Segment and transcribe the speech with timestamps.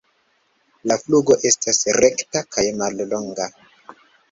[0.91, 3.51] La flugo estas rekta kaj mallonga.